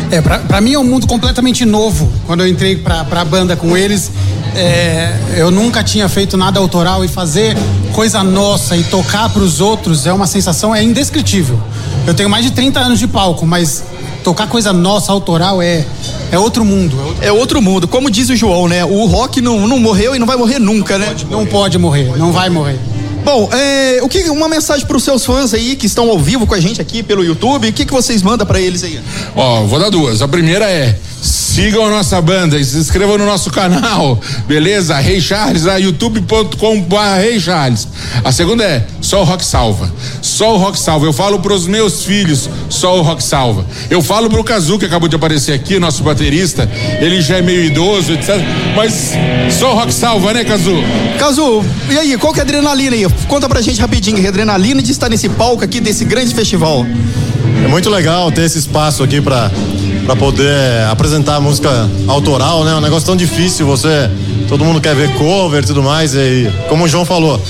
[0.10, 2.10] É, pra, pra mim é um mundo completamente novo.
[2.26, 4.10] Quando eu entrei pra, pra banda com eles,
[4.56, 7.58] é, eu nunca tinha feito nada autoral e fazer
[7.92, 11.60] coisa nossa e tocar pros outros é uma sensação é indescritível.
[12.08, 13.84] Eu tenho mais de 30 anos de palco, mas
[14.24, 15.86] tocar coisa nossa, autoral, é,
[16.32, 16.98] é outro mundo.
[17.20, 17.86] É outro mundo.
[17.86, 18.86] Como diz o João, né?
[18.86, 21.14] O rock não, não morreu e não vai morrer nunca, né?
[21.30, 22.80] Não pode morrer, não vai morrer.
[23.26, 26.46] Bom, é, o que uma mensagem para os seus fãs aí que estão ao vivo
[26.46, 29.02] com a gente aqui pelo YouTube, o que que vocês mandam para eles aí?
[29.36, 30.22] Ó, vou dar duas.
[30.22, 30.96] A primeira é:
[31.26, 34.96] Sigam a nossa banda e se inscrevam no nosso canal, beleza?
[34.98, 37.88] Rei Charles, lá youtube.com.br Rei Charles.
[38.24, 39.92] A segunda é só o rock salva.
[40.22, 41.08] Só o rock salva.
[41.08, 43.66] Eu falo pros meus filhos, só o rock salva.
[43.90, 46.70] Eu falo pro Kazu, que acabou de aparecer aqui, nosso baterista.
[47.02, 48.36] Ele já é meio idoso, etc.
[48.76, 49.14] Mas
[49.50, 50.76] só o rock salva, né, Kazu?
[51.18, 53.08] Cazu, e aí, qual que é a adrenalina aí?
[53.28, 56.86] Conta pra gente rapidinho, a adrenalina de estar nesse palco aqui desse grande festival.
[57.66, 59.50] É muito legal ter esse espaço aqui para
[60.06, 60.54] para poder
[60.92, 62.74] apresentar música autoral, né?
[62.74, 64.08] É um negócio tão difícil, você
[64.48, 67.42] todo mundo quer ver cover e tudo mais e como o João falou,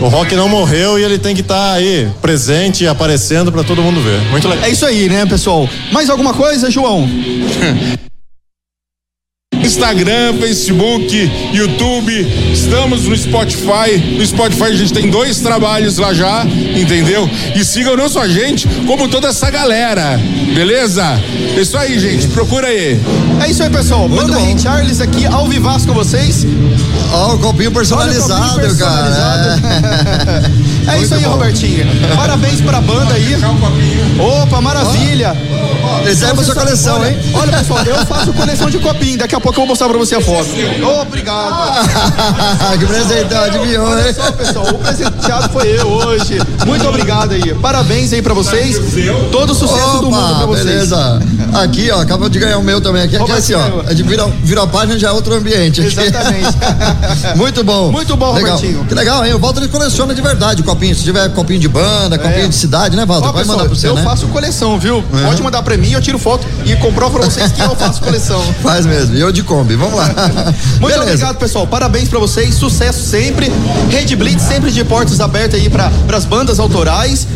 [0.00, 3.80] o rock não morreu e ele tem que estar aí presente e aparecendo para todo
[3.80, 4.20] mundo ver.
[4.32, 4.64] Muito legal.
[4.64, 5.68] É isso aí, né, pessoal?
[5.92, 7.08] Mais alguma coisa, João?
[9.62, 12.12] Instagram, Facebook, YouTube,
[12.52, 13.96] estamos no Spotify.
[14.16, 17.28] No Spotify a gente tem dois trabalhos lá já, entendeu?
[17.54, 20.18] E sigam não só a gente, como toda essa galera,
[20.54, 21.04] beleza?
[21.56, 23.00] É isso aí, gente, procura aí.
[23.42, 24.08] É isso aí, pessoal.
[24.08, 26.46] Banda Ray Charles aqui ao vivaço com vocês.
[27.12, 29.60] Ó, o copinho personalizado, Olha o copinho cara.
[30.92, 31.86] É isso aí, Robertinho.
[32.16, 33.36] Parabéns pra banda aí.
[34.18, 35.36] Opa, maravilha.
[36.04, 37.18] Reserva sua coleção, olha- hein?
[37.34, 39.18] Olha, pessoal, eu faço coleção de copinho.
[39.18, 40.48] Daqui a pouco eu vou mostrar pra você a foto.
[41.02, 41.88] Obrigado.
[42.78, 44.14] que presente, adivinhou, Olha hein?
[44.14, 46.38] só, pessoal, o presenteado foi eu hoje.
[46.66, 47.54] Muito obrigado aí.
[47.54, 48.76] Parabéns aí pra vocês.
[49.30, 50.66] Todo o sucesso do mundo pra Opa, vocês.
[50.66, 51.20] beleza.
[51.54, 53.02] Aqui, ó, acabou de ganhar o meu também.
[53.02, 53.82] Aqui, aqui é assim, ó.
[53.86, 55.80] A gente vira, vira a página já é outro ambiente.
[55.80, 56.00] aqui.
[56.00, 56.56] Exatamente.
[57.36, 57.90] Muito bom.
[57.90, 58.56] Muito bom, legal.
[58.56, 58.84] Robertinho.
[58.86, 59.34] Que legal, hein?
[59.34, 60.79] O Walter coleciona de verdade copinho.
[60.94, 63.26] Se tiver copinho de banda, copinho de cidade, né, Walter?
[63.26, 63.28] É.
[63.28, 64.02] Ó, Vai pessoal, mandar pro você, eu né?
[64.02, 65.04] faço coleção, viu?
[65.14, 65.26] É.
[65.26, 68.42] Pode mandar pra mim, eu tiro foto e comprovo pra vocês que eu faço coleção.
[68.62, 69.14] Faz mesmo.
[69.16, 69.76] E eu de Kombi.
[69.76, 70.06] Vamos lá.
[70.06, 71.02] Muito Beleza.
[71.02, 71.66] obrigado, pessoal.
[71.66, 72.54] Parabéns pra vocês.
[72.54, 73.52] Sucesso sempre.
[73.90, 77.26] Rede Blitz sempre de portas abertas aí para as bandas autorais.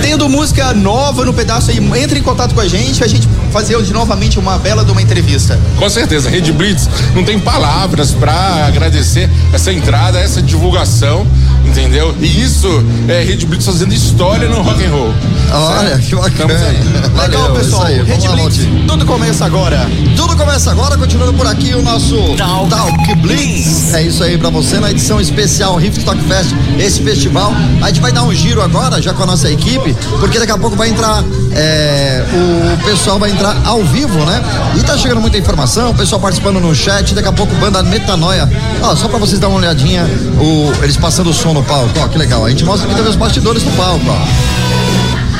[0.00, 3.76] Tendo música nova no pedaço aí, entre em contato com a gente, a gente fazer
[3.76, 5.58] hoje novamente uma bela de uma entrevista.
[5.78, 11.26] Com certeza, Rede Blitz não tem palavras pra agradecer essa entrada, essa divulgação,
[11.64, 12.14] entendeu?
[12.20, 12.68] E isso
[13.08, 15.12] é Rede Blitz fazendo história no rock and roll.
[15.54, 16.02] Olha, Certo?
[16.06, 16.54] que bacana.
[16.54, 16.76] Aí.
[17.14, 17.84] Valeu, Legal, pessoal.
[17.84, 17.98] aí.
[17.98, 18.86] Lá, Blitz, Valtinho.
[18.86, 19.86] tudo começa agora.
[20.16, 23.92] Tudo começa agora, continuando por aqui o nosso Talk, Blitz.
[23.94, 27.52] É isso aí pra você na edição especial Riff Stock Fest, esse festival.
[27.82, 30.58] A gente vai dar um giro agora, já com a nossa equipe, porque daqui a
[30.58, 31.22] pouco vai entrar,
[31.54, 34.42] é, o pessoal vai entrar ao vivo, né?
[34.78, 38.48] E tá chegando muita informação, o pessoal participando no chat, daqui a pouco banda Metanoia.
[38.82, 40.04] Ó, só pra vocês darem uma olhadinha,
[40.40, 42.44] o, eles passando o som no palco, ó, que legal.
[42.44, 44.62] A gente mostra aqui também os bastidores do palco, ó.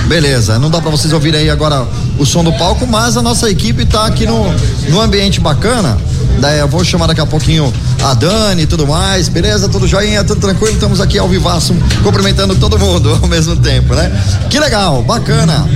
[0.06, 1.86] Beleza, não dá pra vocês ouvirem aí agora
[2.18, 4.52] o som do palco, mas a nossa equipe tá aqui no,
[4.88, 5.96] no ambiente bacana.
[6.38, 9.68] Daí eu vou chamar daqui a pouquinho a Dani e tudo mais, beleza?
[9.68, 14.10] Tudo joinha, tudo tranquilo, estamos aqui ao vivaço, cumprimentando todo mundo ao mesmo tempo, né?
[14.50, 15.66] Que legal, bacana.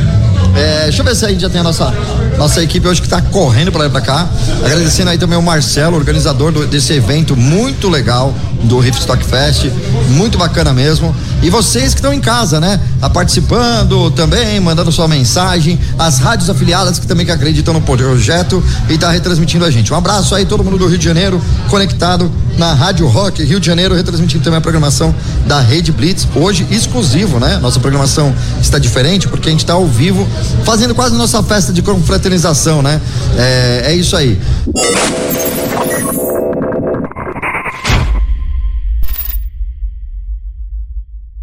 [0.57, 1.93] É, deixa eu ver se a gente já tem a nossa,
[2.39, 4.27] nossa equipe hoje que tá correndo pra lá pra cá.
[4.65, 9.67] Agradecendo aí também o Marcelo, organizador do- desse evento muito legal do Riff Stock Fest.
[10.09, 11.15] Muito bacana mesmo.
[11.43, 12.81] E vocês que estão em casa, né?
[12.99, 15.79] Tá participando também, mandando sua mensagem.
[15.99, 19.93] As rádios afiliadas que também que acreditam no projeto e tá retransmitindo a gente.
[19.93, 21.39] Um abraço aí, todo mundo do Rio de Janeiro,
[21.69, 25.15] conectado na Rádio Rock Rio de Janeiro, retransmitindo também a programação
[25.47, 26.27] da Rede Blitz.
[26.35, 27.59] Hoje, exclusivo, né?
[27.59, 30.27] Nossa programação está diferente porque a gente está ao vivo,
[30.65, 33.01] fazendo quase nossa festa de confraternização, né?
[33.37, 34.41] É, é isso aí.